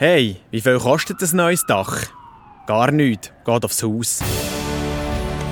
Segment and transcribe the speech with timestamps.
[0.00, 1.92] Hey, wie viel kostet das neues Dach?
[2.68, 3.32] Gar nichts.
[3.44, 4.20] Geht aufs Haus.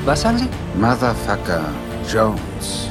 [0.04, 0.48] Was sagen Sie?
[0.78, 1.64] Motherfucker
[2.08, 2.88] Jones.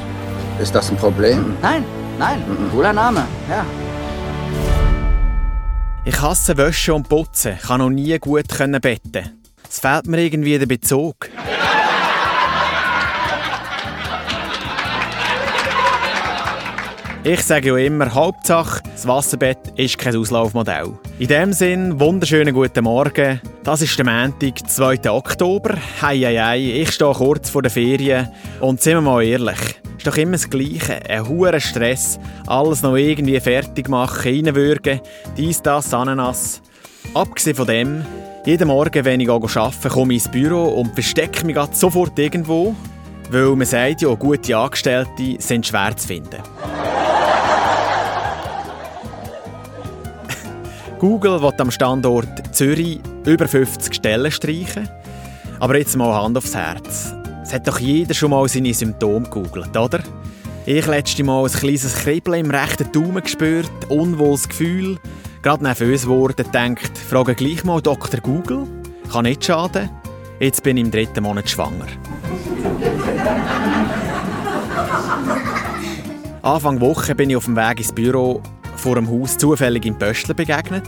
[0.60, 1.56] Ist das ein Problem?
[1.62, 1.82] Nein,
[2.18, 3.64] nein, cooler Name, ja.
[6.04, 9.42] Ich hasse Wäsche und Putzen, kann noch nie gut können betten.
[9.66, 11.30] Es fehlt mir irgendwie der Bezug.
[17.24, 20.98] Ich sage ja immer, Hauptsache, das Wasserbett ist kein Auslaufmodell.
[21.18, 23.40] In dem Sinn, wunderschönen guten Morgen.
[23.62, 25.08] Das ist der Montag, 2.
[25.10, 25.76] Oktober.
[26.02, 28.28] Hei, hei, hei, ich stehe kurz vor der Ferien.
[28.60, 29.58] Und sind wir mal ehrlich,
[29.96, 31.08] ist doch immer das Gleiche.
[31.08, 35.00] Ein hoher Stress, alles noch irgendwie fertig machen, reinwürgen,
[35.36, 36.60] dies, das, Ananas.
[37.14, 38.04] Abgesehen von dem,
[38.44, 42.74] jeden Morgen, wenn ich arbeite, komme ich ins Büro und verstecke mich sofort irgendwo.
[43.30, 46.42] Weil man sagt ja, gute Angestellte sind schwer zu finden.
[50.98, 54.88] Google will am Standort Zürich über 50 Stellen streichen.
[55.60, 57.14] Aber jetzt mal Hand aufs Herz.
[57.42, 60.00] Es hat doch jeder schon mal seine Symptome gegoogelt, oder?
[60.64, 64.98] Ich letzte Mal ein kleines Kribbeln im rechten Daumen gespürt, unwohles Gefühl,
[65.42, 68.20] gerade nervös geworden, denkt, frage gleich mal Dr.
[68.20, 68.66] Google.
[69.12, 69.90] Kann nicht schaden.
[70.40, 71.86] Jetzt bin ich im dritten Monat schwanger.
[76.42, 78.40] Anfang Woche bin ich auf dem Weg ins Büro
[78.86, 80.84] vor dem Haus zufällig im Pöstler begegnet.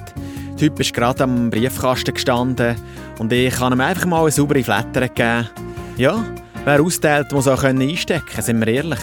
[0.51, 2.77] Der Typ ist gerade am Briefkasten gestanden
[3.19, 5.49] und ich habe ihm einfach mal eine saubere Flatter gegeben.
[5.97, 6.25] Ja,
[6.65, 9.01] wer austeilt, muss auch einstecken können, sind wir ehrlich.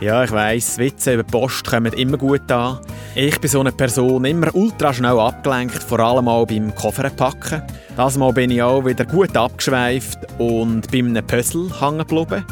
[0.00, 2.80] Ja, ich weiss, Witze über die Post kommen immer gut an.
[3.14, 7.62] Ich bin so eine Person, immer ultra schnell abgelenkt, vor allem auch beim Kofferpacken.
[7.96, 12.44] Das Mal bin ich auch wieder gut abgeschweift und bei einem Puzzle hängen geblieben.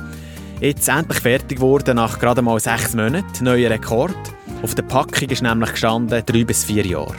[0.61, 3.45] Jetzt endlich fertig geworden nach gerade mal sechs Monaten.
[3.45, 4.17] Neuer Rekord.
[4.61, 7.15] Auf der Packung ist nämlich gestanden drei bis vier Jahre.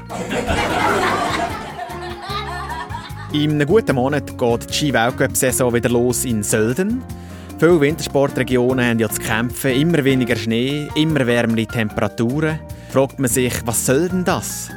[3.32, 7.02] In einem guten Monat geht die Ski-Weltcup-Saison wieder los in Sölden.
[7.60, 12.60] Viele Wintersportregionen haben ja zu kämpfen, immer weniger Schnee, immer wärmere Temperaturen.
[12.90, 14.70] Fragt man sich, was soll denn das?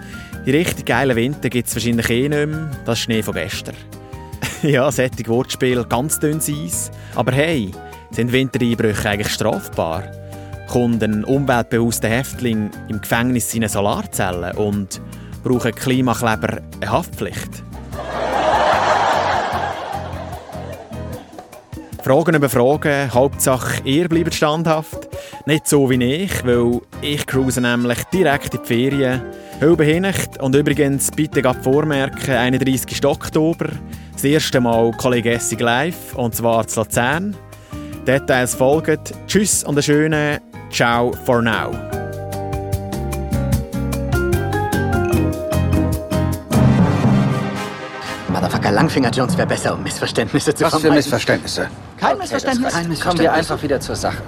[0.46, 2.70] Die richtig geilen Winter gibt es wahrscheinlich eh nicht mehr.
[2.84, 3.74] Das ist Schnee von gestern.
[4.62, 6.92] ja, solche Wortspiel, ganz dünnes Eis.
[7.16, 7.72] Aber hey,
[8.12, 10.04] sind Wintereinbrüche eigentlich strafbar?
[10.68, 15.00] Kommt ein umweltbewusster Häftling im Gefängnis seine Solarzellen und
[15.42, 17.62] braucht Klimakleber eine Haftpflicht?
[22.02, 25.08] Fragen über Fragen, Hauptsache ihr bleibt standhaft.
[25.46, 29.22] Nicht so wie ich, weil ich cruise nämlich direkt in die Ferien.
[29.60, 33.04] Halbe Hinnicht und übrigens bitte gerade vormerken, 31.
[33.04, 33.68] Oktober,
[34.12, 37.36] das erste Mal Kollege Essig live und zwar zu Luzern.
[38.06, 38.98] Details folgen.
[39.26, 40.40] Tschüss und einen schönen
[40.70, 41.70] Ciao for now.
[48.28, 50.96] Motherfucker Langfinger Jones wäre besser, um Missverständnisse zu Was für vermeiden.
[50.98, 51.68] Missverständnisse?
[51.98, 52.72] Kein Missverständnis.
[52.72, 53.38] Kein Kommen wir Missverständnis.
[53.38, 54.22] einfach wieder zur Sache.